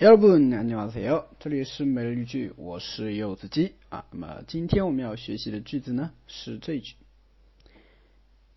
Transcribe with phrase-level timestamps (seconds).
[0.00, 6.94] 여러분안녕하세요这里是每日一句我是柚子鸡啊那么今天我们要学习的句子呢是这句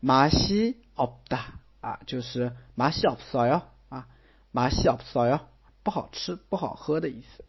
[0.01, 1.61] 马西奥达。
[1.85, 4.07] 啊就是麻小芍药啊
[4.51, 5.49] 麻小芍药
[5.83, 7.45] 不好吃不好喝的意思。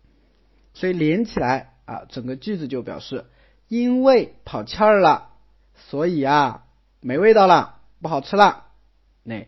[0.73, 3.25] 所以连起来啊整个句子就表示
[3.69, 5.29] 因为跑气儿了
[5.75, 6.65] 所以啊
[6.99, 8.65] 没味道了不好吃了。
[9.23, 9.47] 那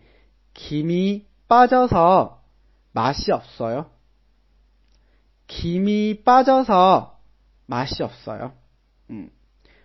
[0.55, 2.43] kimi 芭蕉草
[2.93, 3.89] 麻小芍药。
[5.47, 7.19] kimi 芭蕉草
[7.65, 8.09] 麻小
[9.07, 9.29] 嗯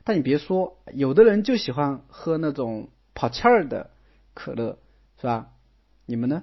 [0.04, 3.90] 但你别说有的人就喜欢喝那种跑气儿的
[4.34, 4.78] 可乐
[5.22, 5.52] 是吧？
[6.06, 6.42] 你们呢？